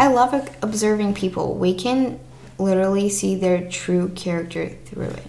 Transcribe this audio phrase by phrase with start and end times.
[0.00, 0.32] I love
[0.62, 1.56] observing people.
[1.56, 2.20] We can
[2.56, 5.26] literally see their true character through it.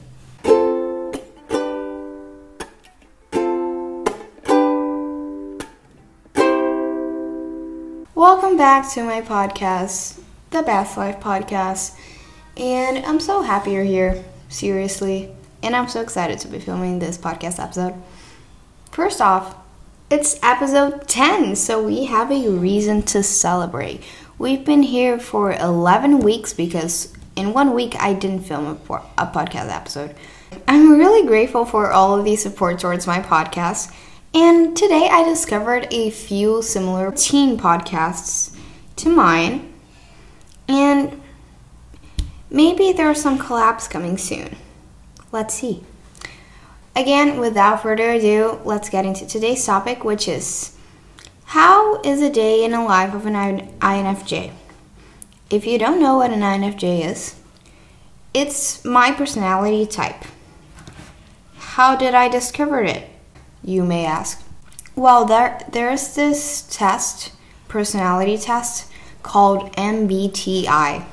[8.13, 10.21] Welcome back to my podcast,
[10.51, 11.97] the Best Life Podcast.
[12.55, 15.31] And I'm so happy you're here, seriously.
[15.63, 17.95] And I'm so excited to be filming this podcast episode.
[18.91, 19.55] First off,
[20.11, 24.03] it's episode 10, so we have a reason to celebrate.
[24.39, 29.27] We've been here for 11 weeks because in one week I didn't film a, a
[29.27, 30.15] podcast episode.
[30.65, 33.93] I'm really grateful for all of the support towards my podcast.
[34.33, 38.57] And today I discovered a few similar teen podcasts
[38.95, 39.73] to mine.
[40.69, 41.21] And
[42.49, 44.55] maybe there are some collabs coming soon.
[45.33, 45.83] Let's see.
[46.95, 50.77] Again, without further ado, let's get into today's topic, which is
[51.49, 53.33] how is a day in the life of an
[53.79, 54.51] INFJ?
[55.49, 57.39] If you don't know what an INFJ is,
[58.35, 60.25] it's my personality type.
[61.57, 63.09] How did I discover it?
[63.63, 64.43] You may ask.
[64.95, 67.31] Well, there there's this test,
[67.67, 68.91] personality test
[69.23, 71.03] called MBTI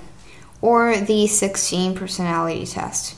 [0.61, 3.17] or the 16 personality test.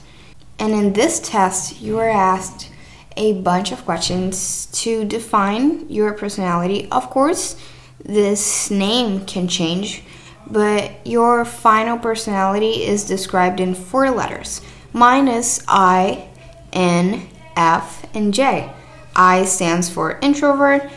[0.57, 2.71] And in this test, you are asked
[3.19, 6.89] a bunch of questions to define your personality.
[6.91, 7.57] Of course,
[8.03, 10.03] this name can change,
[10.47, 14.63] but your final personality is described in four letters.
[14.93, 16.29] Mine is I,
[16.73, 18.73] N, F, and J.
[19.15, 20.89] I stands for introvert,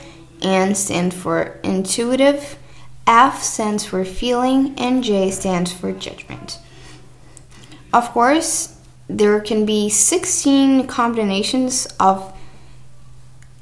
[0.42, 2.58] N stands for intuitive,
[3.08, 6.60] F stands for feeling, and J stands for judgment.
[7.92, 12.38] Of course, there can be 16 combinations of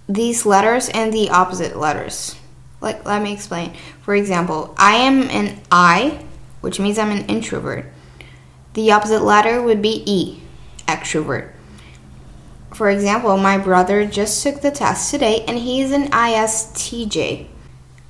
[0.07, 2.35] these letters and the opposite letters.
[2.81, 3.73] Like, let me explain.
[4.01, 6.23] For example, I am an I,
[6.61, 7.85] which means I'm an introvert.
[8.73, 10.41] The opposite letter would be E,
[10.87, 11.51] extrovert.
[12.73, 17.47] For example, my brother just took the test today and he is an ISTJ.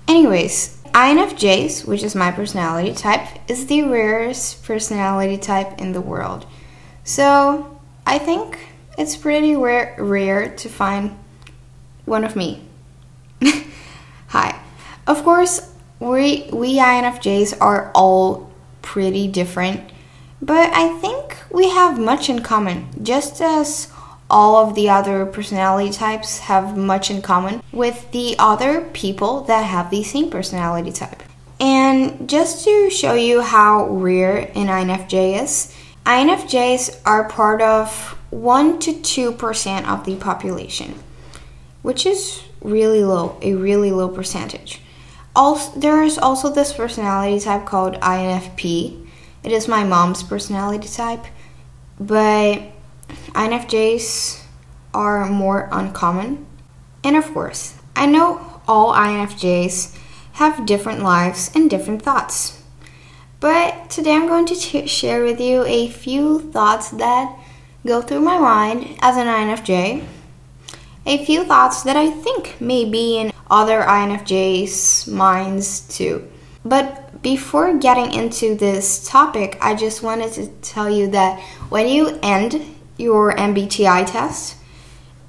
[0.07, 6.45] Anyways, INFJs, which is my personality type, is the rarest personality type in the world.
[7.09, 8.59] So I think
[8.95, 11.17] it's pretty rare, rare to find
[12.05, 12.61] one of me.
[14.27, 14.61] Hi.
[15.07, 18.51] Of course, we, we INFJs are all
[18.83, 19.91] pretty different,
[20.39, 23.91] but I think we have much in common, just as
[24.29, 29.63] all of the other personality types have much in common with the other people that
[29.63, 31.23] have the same personality type.
[31.59, 35.75] And just to show you how rare an INFJ is,
[36.09, 40.95] INFJs are part of 1 to 2% of the population,
[41.83, 44.81] which is really low, a really low percentage.
[45.35, 49.05] Also, there is also this personality type called INFP.
[49.43, 51.25] It is my mom's personality type,
[51.99, 52.63] but
[53.35, 54.43] INFJs
[54.95, 56.47] are more uncommon.
[57.03, 59.95] And of course, I know all INFJs
[60.33, 62.58] have different lives and different thoughts.
[63.39, 67.37] But today I'm going to share with you a few thoughts that
[67.87, 70.03] go through my mind as an INFJ.
[71.05, 76.29] A few thoughts that I think may be in other INFJs' minds too.
[76.65, 81.39] But before getting into this topic, I just wanted to tell you that
[81.69, 84.57] when you end your MBTI test,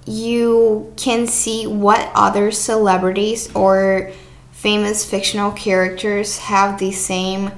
[0.05, 4.11] you can see what other celebrities or
[4.51, 7.53] famous fictional characters have the same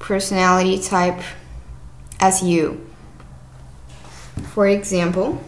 [0.00, 1.22] personality type
[2.18, 2.84] as you.
[4.52, 5.40] For example,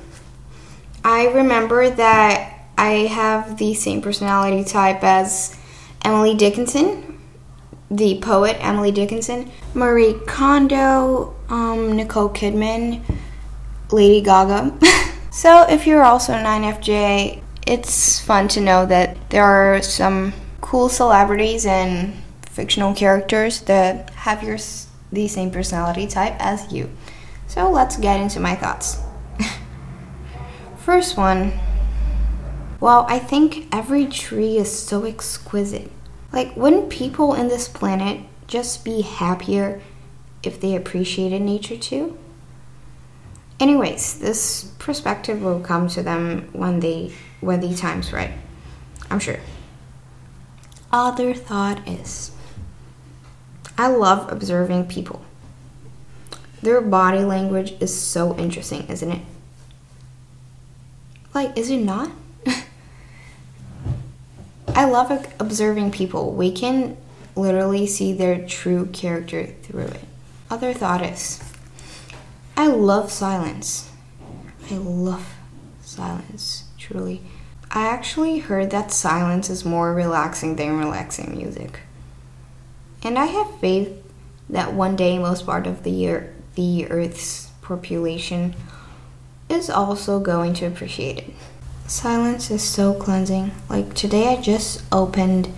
[1.04, 5.58] I remember that I have the same personality type as
[6.04, 7.18] Emily Dickinson,
[7.90, 13.02] the poet Emily Dickinson, Marie Kondo, um, Nicole Kidman,
[13.90, 14.78] Lady Gaga.
[15.30, 20.88] so, if you're also an INFJ, it's fun to know that there are some cool
[20.88, 22.14] celebrities and
[22.52, 24.58] fictional characters that have your
[25.10, 26.90] the same personality type as you.
[27.46, 28.98] So let's get into my thoughts.
[30.76, 31.52] First one.
[32.80, 35.90] Well, I think every tree is so exquisite.
[36.32, 39.80] Like, wouldn't people in this planet just be happier
[40.42, 42.18] if they appreciated nature too?
[43.60, 48.32] Anyways, this perspective will come to them when they when the time's right.
[49.10, 49.38] I'm sure.
[50.90, 52.32] Other thought is
[53.76, 55.24] I love observing people.
[56.62, 59.22] Their body language is so interesting, isn't it?
[61.34, 62.10] Like, is it not?
[64.68, 66.32] I love observing people.
[66.32, 66.96] We can
[67.34, 70.04] literally see their true character through it.
[70.50, 71.42] Other thought is
[72.56, 73.90] I love silence.
[74.70, 75.34] I love
[75.80, 77.22] silence, truly.
[77.70, 81.80] I actually heard that silence is more relaxing than relaxing music.
[83.04, 83.92] And I have faith
[84.48, 88.54] that one day most part of the year the earth's population
[89.48, 91.30] is also going to appreciate it.
[91.86, 93.50] Silence is so cleansing.
[93.68, 95.52] Like today I just opened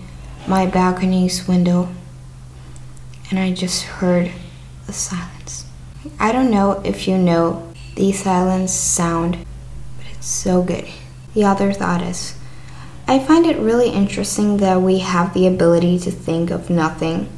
[0.47, 1.89] my balcony's window
[3.29, 4.31] and I just heard
[4.87, 5.65] the silence.
[6.19, 9.37] I don't know if you know the silence sound,
[9.97, 10.87] but it's so good.
[11.33, 12.37] The other thought is
[13.07, 17.29] I find it really interesting that we have the ability to think of nothing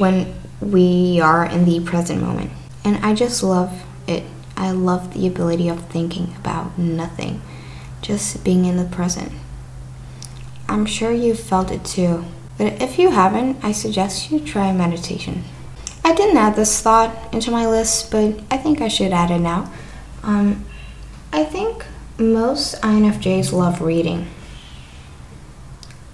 [0.00, 2.50] when we are in the present moment.
[2.84, 4.24] And I just love it.
[4.56, 7.42] I love the ability of thinking about nothing,
[8.02, 9.32] just being in the present.
[10.68, 12.24] I'm sure you've felt it too.
[12.56, 15.44] But if you haven't, I suggest you try meditation.
[16.04, 19.38] I didn't add this thought into my list, but I think I should add it
[19.38, 19.72] now.
[20.22, 20.64] Um,
[21.32, 21.84] I think
[22.18, 24.28] most INFJs love reading.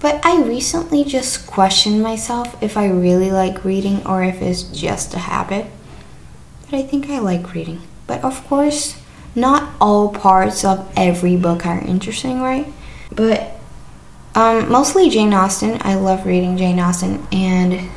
[0.01, 5.15] But I recently just questioned myself if I really like reading or if it's just
[5.15, 5.67] a habit.
[6.65, 7.81] But I think I like reading.
[8.07, 9.01] But of course,
[9.35, 12.67] not all parts of every book are interesting, right?
[13.11, 13.53] But
[14.35, 15.79] um, mostly Jane Austen.
[15.81, 17.91] I love reading Jane Austen, and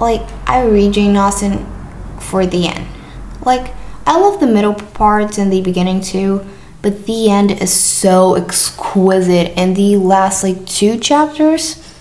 [0.00, 1.66] like I read Jane Austen
[2.20, 2.86] for the end.
[3.44, 3.74] Like
[4.06, 6.46] I love the middle parts and the beginning too,
[6.82, 11.94] but the end is so exquisite, and the last like two chapters,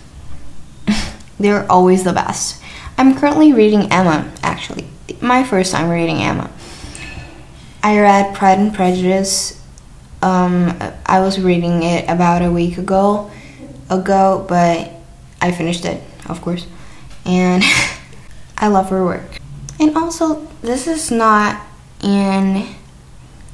[1.40, 2.62] they're always the best.
[2.98, 4.88] I'm currently reading Emma, actually,
[5.22, 6.50] my first time reading Emma.
[7.82, 9.62] I read Pride and Prejudice.
[10.22, 13.32] Um, I was reading it about a week ago,
[13.90, 14.92] ago, but
[15.42, 16.68] I finished it, of course,
[17.26, 17.64] and
[18.58, 19.40] I love her work.
[19.80, 21.66] And also, this is not
[22.04, 22.68] in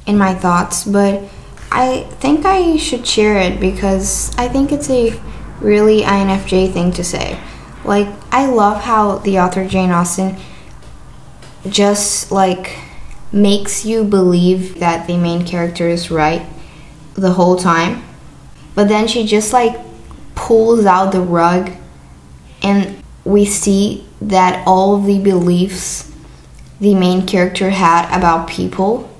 [0.06, 1.22] in my thoughts, but
[1.70, 5.20] I think I should share it because I think it's a
[5.60, 7.38] really INFJ thing to say.
[7.84, 10.36] Like, I love how the author Jane Austen
[11.68, 12.78] just like
[13.32, 16.46] makes you believe that the main character is right
[17.14, 18.02] the whole time.
[18.74, 19.76] But then she just like
[20.34, 21.72] pulls out the rug
[22.62, 26.12] and we see that all the beliefs
[26.80, 29.10] the main character had about people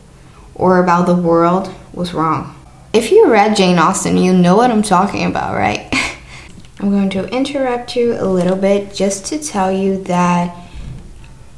[0.57, 2.55] or about the world was wrong.
[2.93, 5.89] If you read Jane Austen, you know what I'm talking about, right?
[6.81, 10.55] I'm going to interrupt you a little bit just to tell you that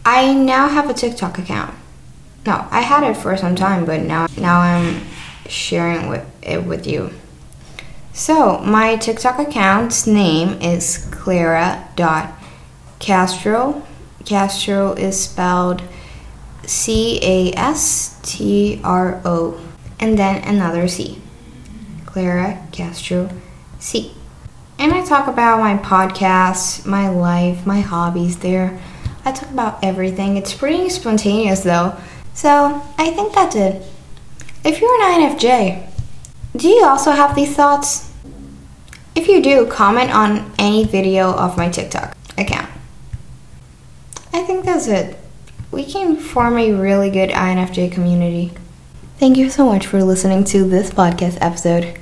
[0.04, 1.74] I now have a TikTok account.
[2.46, 5.02] No, I had it for some time, but now now I'm
[5.48, 7.10] sharing with it with you.
[8.12, 13.82] So my TikTok account's name is Clara.castro.
[14.24, 15.82] Castro is spelled
[16.68, 19.58] C A S T R O
[19.98, 21.20] and then another C.
[22.04, 23.30] Clara Castro
[23.78, 24.12] C.
[24.78, 28.78] And I talk about my podcast, my life, my hobbies there.
[29.24, 30.36] I talk about everything.
[30.36, 31.96] It's pretty spontaneous though.
[32.34, 33.82] So I think that's it.
[34.62, 35.88] If you're an INFJ,
[36.54, 38.12] do you also have these thoughts?
[39.14, 42.70] If you do, comment on any video of my TikTok account.
[44.32, 45.18] I think that's it.
[45.70, 48.52] We can form a really good INFJ community.
[49.18, 51.98] Thank you so much for listening to this podcast episode.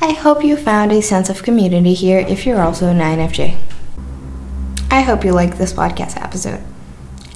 [0.00, 3.58] I hope you found a sense of community here if you're also an INFJ.
[4.90, 6.62] I hope you liked this podcast episode.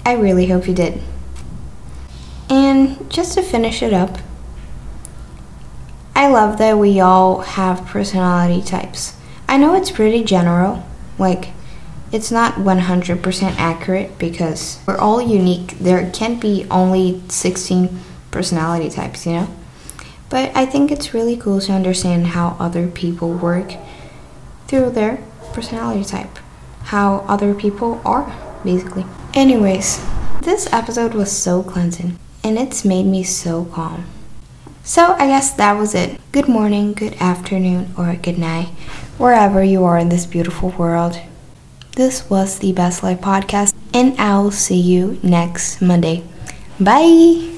[0.06, 1.02] I really hope you did.
[2.48, 4.18] And just to finish it up,
[6.14, 9.16] I love that we all have personality types.
[9.48, 10.86] I know it's pretty general,
[11.18, 11.50] like,
[12.12, 15.78] it's not 100% accurate because we're all unique.
[15.78, 17.98] There can be only 16
[18.30, 19.48] personality types, you know?
[20.28, 23.74] But I think it's really cool to understand how other people work
[24.66, 25.22] through their
[25.54, 26.38] personality type,
[26.84, 28.30] how other people are,
[28.62, 29.06] basically.
[29.32, 30.04] Anyways,
[30.42, 34.04] this episode was so cleansing and it's made me so calm.
[34.84, 36.20] So I guess that was it.
[36.32, 38.68] Good morning, good afternoon, or good night,
[39.16, 41.20] wherever you are in this beautiful world.
[41.94, 46.24] This was the Best Life Podcast, and I'll see you next Monday.
[46.80, 47.50] Bye!